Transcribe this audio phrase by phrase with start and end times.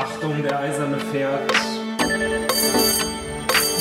[0.00, 1.52] Achtung, der Eiserne fährt.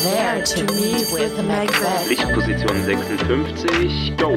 [0.04, 2.10] There to meet with Macbeth.
[2.10, 4.36] Lichtposition 56, go!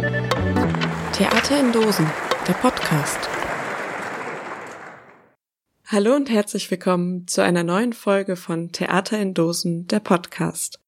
[1.13, 2.09] Theater in Dosen,
[2.47, 3.19] der Podcast.
[5.87, 10.79] Hallo und herzlich willkommen zu einer neuen Folge von Theater in Dosen, der Podcast.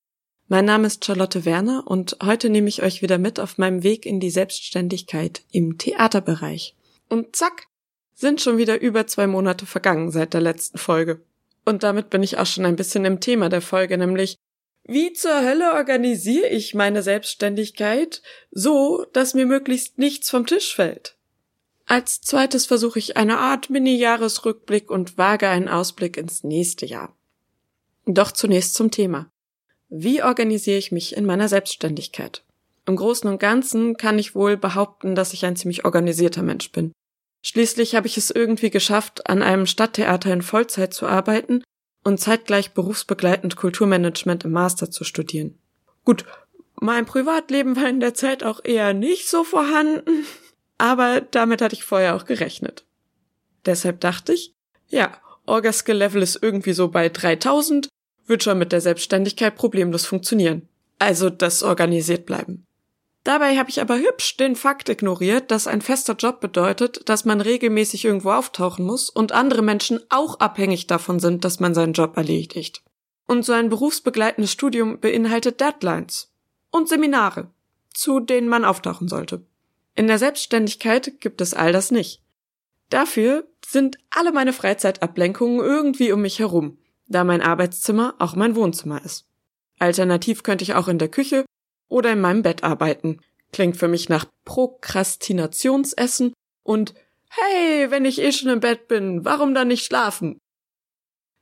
[0.47, 4.07] Mein Name ist Charlotte Werner und heute nehme ich euch wieder mit auf meinem Weg
[4.07, 6.77] in die Selbstständigkeit im Theaterbereich.
[7.09, 7.67] Und zack,
[8.15, 11.21] sind schon wieder über zwei Monate vergangen seit der letzten Folge.
[11.65, 14.37] Und damit bin ich auch schon ein bisschen im Thema der Folge, nämlich
[14.87, 18.21] wie zur Hölle organisiere ich meine Selbstständigkeit
[18.51, 21.17] so, dass mir möglichst nichts vom Tisch fällt?
[21.87, 27.17] Als zweites versuche ich eine Art Mini-Jahresrückblick und wage einen Ausblick ins nächste Jahr.
[28.05, 29.31] Doch zunächst zum Thema.
[29.89, 32.43] Wie organisiere ich mich in meiner Selbstständigkeit?
[32.87, 36.93] Im Großen und Ganzen kann ich wohl behaupten, dass ich ein ziemlich organisierter Mensch bin.
[37.47, 41.63] Schließlich habe ich es irgendwie geschafft, an einem Stadttheater in Vollzeit zu arbeiten
[42.03, 45.59] und zeitgleich berufsbegleitend Kulturmanagement im Master zu studieren.
[46.07, 46.25] Gut,
[46.81, 50.25] mein Privatleben war in der Zeit auch eher nicht so vorhanden,
[50.79, 52.87] aber damit hatte ich vorher auch gerechnet.
[53.67, 54.55] Deshalb dachte ich,
[54.89, 55.13] ja,
[55.45, 57.89] Orga-Skill-Level ist irgendwie so bei 3000,
[58.27, 60.67] wird schon mit der Selbstständigkeit problemlos funktionieren.
[60.99, 62.65] Also das organisiert bleiben.
[63.25, 67.41] Dabei habe ich aber hübsch den Fakt ignoriert, dass ein fester Job bedeutet, dass man
[67.41, 72.19] regelmäßig irgendwo auftauchen muss und andere Menschen auch abhängig davon sind, dass man seinen Job
[72.19, 72.83] erledigt.
[73.27, 76.31] Und so ein berufsbegleitendes Studium beinhaltet Deadlines
[76.71, 77.51] und Seminare,
[77.95, 79.47] zu denen man auftauchen sollte.
[79.95, 82.21] In der Selbstständigkeit gibt es all das nicht.
[82.91, 86.77] Dafür sind alle meine Freizeitablenkungen irgendwie um mich herum,
[87.07, 89.27] da mein Arbeitszimmer auch mein Wohnzimmer ist.
[89.79, 91.47] Alternativ könnte ich auch in der Küche
[91.95, 93.21] oder in meinem Bett arbeiten.
[93.53, 96.33] Klingt für mich nach Prokrastinationsessen
[96.65, 96.93] und
[97.31, 100.39] Hey, wenn ich eh schon im Bett bin, warum dann nicht schlafen?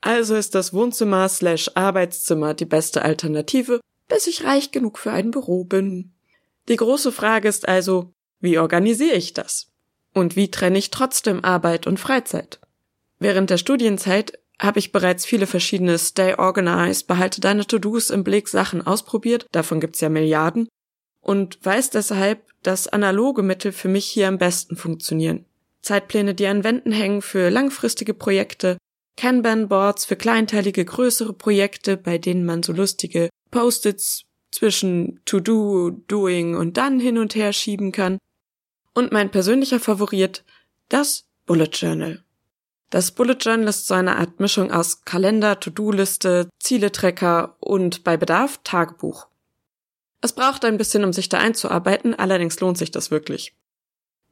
[0.00, 5.30] Also ist das Wohnzimmer slash Arbeitszimmer die beste Alternative, bis ich reich genug für ein
[5.30, 6.12] Büro bin.
[6.68, 9.68] Die große Frage ist also, wie organisiere ich das?
[10.14, 12.60] Und wie trenne ich trotzdem Arbeit und Freizeit?
[13.18, 18.48] Während der Studienzeit habe ich bereits viele verschiedene Stay Organized, behalte deine To-Dos im Blick
[18.48, 20.68] Sachen ausprobiert, davon gibt's ja Milliarden,
[21.20, 25.44] und weiß deshalb, dass analoge Mittel für mich hier am besten funktionieren.
[25.82, 28.78] Zeitpläne, die an Wänden hängen für langfristige Projekte,
[29.16, 36.76] Kanban-Boards für kleinteilige größere Projekte, bei denen man so lustige Post-its zwischen To-Do, Doing und
[36.76, 38.18] dann hin und her schieben kann.
[38.94, 40.44] Und mein persönlicher Favorit,
[40.88, 42.22] das Bullet Journal.
[42.92, 48.60] Das Bullet Journal ist so eine Art Mischung aus Kalender, To-Do-Liste, Zieletracker und bei Bedarf
[48.64, 49.28] Tagebuch.
[50.20, 53.54] Es braucht ein bisschen, um sich da einzuarbeiten, allerdings lohnt sich das wirklich.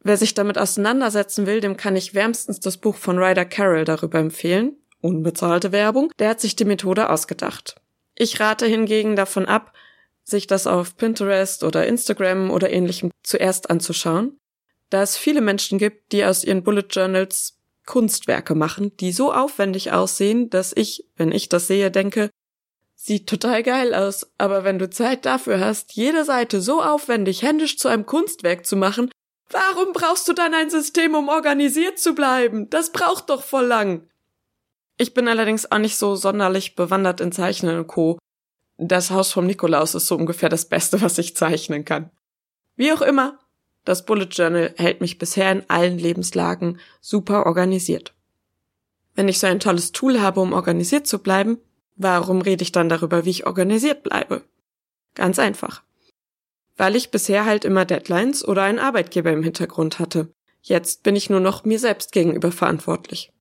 [0.04, 4.18] Wer sich damit auseinandersetzen will, dem kann ich wärmstens das Buch von Ryder Carroll darüber
[4.18, 4.76] empfehlen.
[5.00, 6.12] Unbezahlte Werbung.
[6.18, 7.80] Der hat sich die Methode ausgedacht.
[8.14, 9.72] Ich rate hingegen davon ab,
[10.22, 14.36] sich das auf Pinterest oder Instagram oder ähnlichem zuerst anzuschauen,
[14.90, 17.56] da es viele Menschen gibt, die aus ihren Bullet Journals
[17.90, 22.30] Kunstwerke machen, die so aufwendig aussehen, dass ich, wenn ich das sehe, denke,
[22.94, 27.78] sieht total geil aus, aber wenn du Zeit dafür hast, jede Seite so aufwendig händisch
[27.78, 29.10] zu einem Kunstwerk zu machen,
[29.50, 32.70] warum brauchst du dann ein System, um organisiert zu bleiben?
[32.70, 34.08] Das braucht doch voll lang.
[34.96, 38.20] Ich bin allerdings auch nicht so sonderlich bewandert in Zeichnen und Co.
[38.78, 42.12] Das Haus vom Nikolaus ist so ungefähr das Beste, was ich zeichnen kann.
[42.76, 43.40] Wie auch immer,
[43.84, 48.14] das Bullet Journal hält mich bisher in allen Lebenslagen super organisiert.
[49.14, 51.58] Wenn ich so ein tolles Tool habe, um organisiert zu bleiben,
[51.96, 54.42] warum rede ich dann darüber, wie ich organisiert bleibe?
[55.14, 55.82] Ganz einfach.
[56.76, 60.32] Weil ich bisher halt immer Deadlines oder einen Arbeitgeber im Hintergrund hatte.
[60.62, 63.32] Jetzt bin ich nur noch mir selbst gegenüber verantwortlich.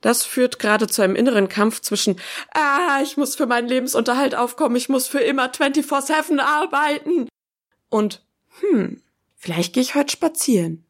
[0.00, 2.16] Das führt gerade zu einem inneren Kampf zwischen,
[2.52, 7.28] ah, ich muss für meinen Lebensunterhalt aufkommen, ich muss für immer 24-7 arbeiten
[7.90, 8.24] und,
[8.60, 9.02] hm,
[9.40, 10.84] Vielleicht gehe ich heute spazieren.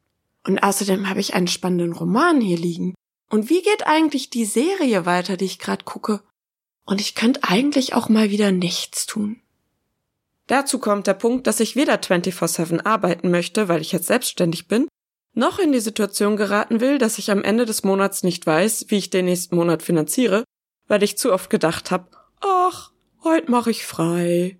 [0.44, 2.94] Und außerdem habe ich einen spannenden Roman hier liegen.
[3.30, 6.20] Und wie geht eigentlich die Serie weiter, die ich gerade gucke?
[6.84, 9.40] Und ich könnte eigentlich auch mal wieder nichts tun.
[10.48, 14.88] Dazu kommt der Punkt, dass ich weder 24-7 arbeiten möchte, weil ich jetzt selbstständig bin,
[15.32, 18.98] noch in die Situation geraten will, dass ich am Ende des Monats nicht weiß, wie
[18.98, 20.42] ich den nächsten Monat finanziere,
[20.88, 22.08] weil ich zu oft gedacht habe,
[22.40, 22.90] ach,
[23.22, 24.58] heute mache ich frei.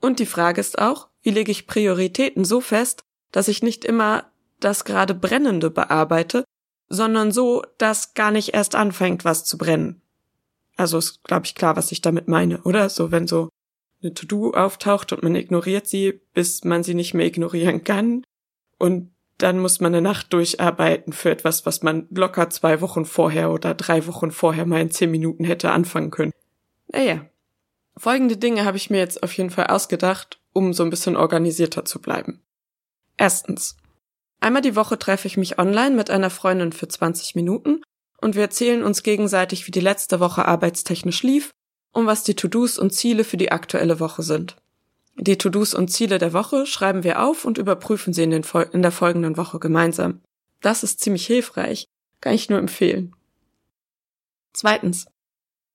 [0.00, 3.02] Und die Frage ist auch, wie lege ich Prioritäten so fest,
[3.32, 6.44] dass ich nicht immer das gerade Brennende bearbeite,
[6.88, 10.02] sondern so, dass gar nicht erst anfängt, was zu brennen.
[10.76, 12.88] Also ist, glaube ich, klar, was ich damit meine, oder?
[12.88, 13.48] So, wenn so
[14.02, 18.24] eine To-Do auftaucht und man ignoriert sie, bis man sie nicht mehr ignorieren kann.
[18.78, 23.50] Und dann muss man eine Nacht durcharbeiten für etwas, was man locker zwei Wochen vorher
[23.50, 26.32] oder drei Wochen vorher mal in zehn Minuten hätte anfangen können.
[26.88, 27.26] Naja.
[27.98, 31.84] Folgende Dinge habe ich mir jetzt auf jeden Fall ausgedacht, um so ein bisschen organisierter
[31.84, 32.42] zu bleiben.
[33.16, 33.76] Erstens.
[34.40, 37.82] Einmal die Woche treffe ich mich online mit einer Freundin für 20 Minuten
[38.20, 41.52] und wir erzählen uns gegenseitig, wie die letzte Woche arbeitstechnisch lief
[41.92, 44.56] und was die To-Dos und Ziele für die aktuelle Woche sind.
[45.14, 48.82] Die To-Dos und Ziele der Woche schreiben wir auf und überprüfen sie in, den in
[48.82, 50.20] der folgenden Woche gemeinsam.
[50.60, 51.86] Das ist ziemlich hilfreich,
[52.20, 53.14] kann ich nur empfehlen.
[54.52, 55.06] Zweitens.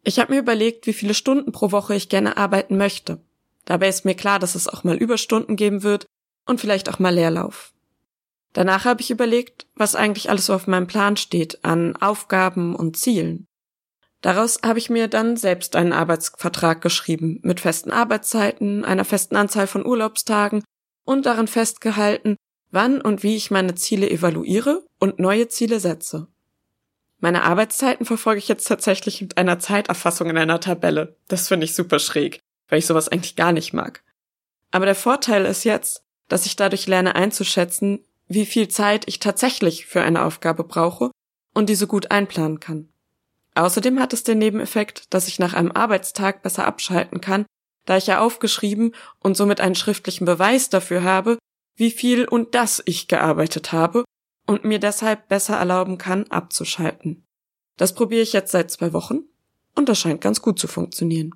[0.03, 3.21] Ich habe mir überlegt, wie viele Stunden pro Woche ich gerne arbeiten möchte.
[3.65, 6.06] Dabei ist mir klar, dass es auch mal Überstunden geben wird
[6.45, 7.74] und vielleicht auch mal Leerlauf.
[8.53, 12.98] Danach habe ich überlegt, was eigentlich alles so auf meinem Plan steht an Aufgaben und
[12.98, 13.45] Zielen.
[14.21, 19.68] Daraus habe ich mir dann selbst einen Arbeitsvertrag geschrieben mit festen Arbeitszeiten, einer festen Anzahl
[19.68, 20.63] von Urlaubstagen
[21.06, 22.36] und darin festgehalten,
[22.69, 26.27] wann und wie ich meine Ziele evaluiere und neue Ziele setze.
[27.21, 31.15] Meine Arbeitszeiten verfolge ich jetzt tatsächlich mit einer Zeiterfassung in einer Tabelle.
[31.27, 34.03] Das finde ich super schräg, weil ich sowas eigentlich gar nicht mag.
[34.71, 39.85] Aber der Vorteil ist jetzt, dass ich dadurch lerne einzuschätzen, wie viel Zeit ich tatsächlich
[39.85, 41.12] für eine Aufgabe brauche
[41.53, 42.89] und diese gut einplanen kann.
[43.53, 47.45] Außerdem hat es den Nebeneffekt, dass ich nach einem Arbeitstag besser abschalten kann,
[47.85, 51.38] da ich ja aufgeschrieben und somit einen schriftlichen Beweis dafür habe,
[51.75, 54.06] wie viel und das ich gearbeitet habe
[54.45, 57.23] und mir deshalb besser erlauben kann, abzuschalten.
[57.77, 59.21] Das probiere ich jetzt seit zwei Wochen
[59.75, 61.33] und das scheint ganz gut zu funktionieren.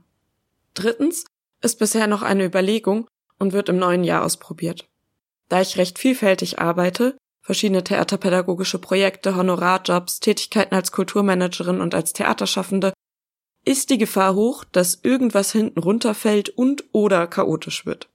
[0.73, 1.25] Drittens
[1.61, 3.07] ist bisher noch eine Überlegung
[3.39, 4.87] und wird im neuen Jahr ausprobiert.
[5.49, 12.93] Da ich recht vielfältig arbeite, verschiedene theaterpädagogische Projekte, Honorarjobs, Tätigkeiten als Kulturmanagerin und als Theaterschaffende,
[13.63, 18.09] ist die Gefahr hoch, dass irgendwas hinten runterfällt und oder chaotisch wird.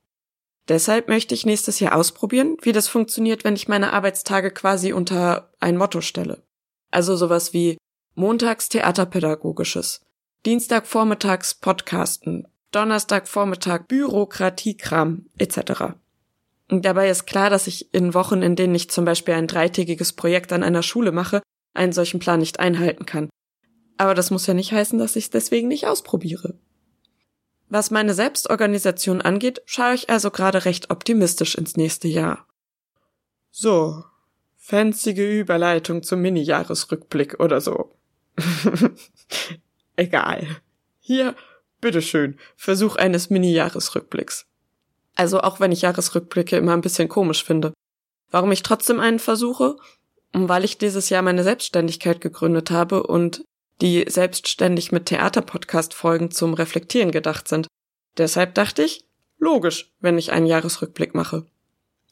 [0.69, 5.53] Deshalb möchte ich nächstes Jahr ausprobieren, wie das funktioniert, wenn ich meine Arbeitstage quasi unter
[5.59, 6.43] ein Motto stelle.
[6.91, 7.79] Also sowas wie
[8.15, 10.01] Montags Theaterpädagogisches,
[10.47, 15.95] Dienstagvormittags Podcasten, Donnerstagvormittag Bürokratiekram etc.
[16.71, 20.13] Und dabei ist klar, dass ich in Wochen, in denen ich zum Beispiel ein dreitägiges
[20.13, 21.43] Projekt an einer Schule mache,
[21.75, 23.29] einen solchen Plan nicht einhalten kann.
[23.97, 26.59] Aber das muss ja nicht heißen, dass ich es deswegen nicht ausprobiere.
[27.71, 32.47] Was meine Selbstorganisation angeht, schaue ich also gerade recht optimistisch ins nächste Jahr.
[33.53, 34.05] So,
[34.57, 37.95] fanzige Überleitung zum Mini-Jahresrückblick oder so.
[39.97, 40.49] Egal.
[40.99, 41.37] Hier,
[41.81, 44.47] bitteschön, Versuch eines Mini-Jahresrückblicks.
[45.15, 47.73] Also auch wenn ich Jahresrückblicke immer ein bisschen komisch finde.
[48.33, 49.77] Warum ich trotzdem einen versuche?
[50.33, 53.45] Weil ich dieses Jahr meine Selbstständigkeit gegründet habe und
[53.81, 57.67] die selbstständig mit Theaterpodcast-Folgen zum Reflektieren gedacht sind.
[58.17, 59.05] Deshalb dachte ich,
[59.39, 61.47] logisch, wenn ich einen Jahresrückblick mache.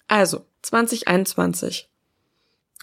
[0.06, 1.88] Also, 2021.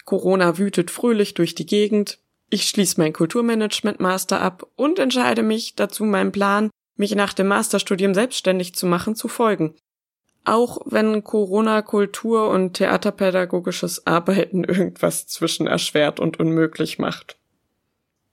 [0.04, 2.18] Corona wütet fröhlich durch die Gegend.
[2.48, 8.14] Ich schließe mein Kulturmanagement-Master ab und entscheide mich dazu meinem Plan, mich nach dem Masterstudium
[8.14, 9.74] selbstständig zu machen, zu folgen
[10.46, 17.36] auch wenn Corona Kultur und theaterpädagogisches Arbeiten irgendwas zwischen erschwert und unmöglich macht.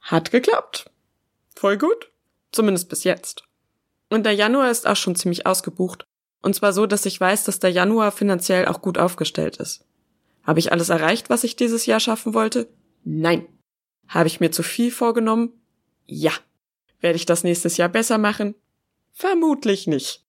[0.03, 0.91] Hat geklappt.
[1.55, 2.11] Voll gut.
[2.51, 3.45] Zumindest bis jetzt.
[4.09, 6.05] Und der Januar ist auch schon ziemlich ausgebucht.
[6.41, 9.85] Und zwar so, dass ich weiß, dass der Januar finanziell auch gut aufgestellt ist.
[10.43, 12.67] Habe ich alles erreicht, was ich dieses Jahr schaffen wollte?
[13.05, 13.47] Nein.
[14.09, 15.53] Habe ich mir zu viel vorgenommen?
[16.05, 16.33] Ja.
[16.99, 18.55] Werde ich das nächstes Jahr besser machen?
[19.13, 20.25] Vermutlich nicht.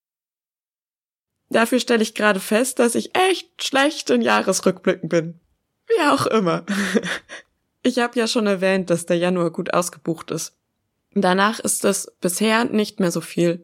[1.51, 5.41] Dafür stelle ich gerade fest, dass ich echt schlecht in Jahresrückblicken bin.
[5.89, 6.65] Wie auch immer.
[7.87, 10.57] Ich habe ja schon erwähnt, dass der Januar gut ausgebucht ist.
[11.13, 13.63] Danach ist es bisher nicht mehr so viel.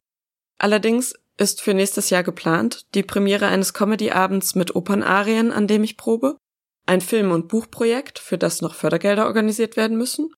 [0.58, 5.96] Allerdings ist für nächstes Jahr geplant die Premiere eines Comedy-Abends mit Opernarien, an dem ich
[5.96, 6.36] probe,
[6.84, 10.34] ein Film- und Buchprojekt, für das noch Fördergelder organisiert werden müssen,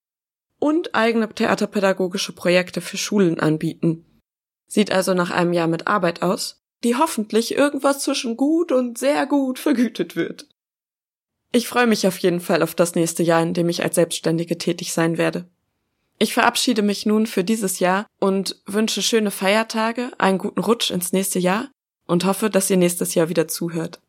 [0.60, 4.20] und eigene theaterpädagogische Projekte für Schulen anbieten.
[4.68, 9.26] Sieht also nach einem Jahr mit Arbeit aus, die hoffentlich irgendwas zwischen gut und sehr
[9.26, 10.46] gut vergütet wird.
[11.52, 14.56] Ich freue mich auf jeden Fall auf das nächste Jahr, in dem ich als Selbstständige
[14.56, 15.46] tätig sein werde.
[16.18, 21.12] Ich verabschiede mich nun für dieses Jahr und wünsche schöne Feiertage, einen guten Rutsch ins
[21.12, 21.68] nächste Jahr
[22.06, 24.00] und hoffe, dass ihr nächstes Jahr wieder zuhört.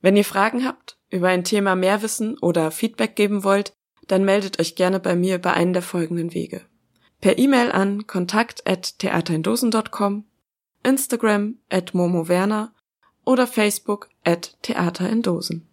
[0.00, 3.72] Wenn ihr Fragen habt, über ein Thema mehr wissen oder Feedback geben wollt,
[4.06, 6.62] dann meldet euch gerne bei mir über einen der folgenden Wege.
[7.20, 10.24] Per E-Mail an kontakt@theaterindosen.com
[10.84, 12.72] Instagram at Momo Werner
[13.24, 15.67] oder Facebook at Theater in Dosen.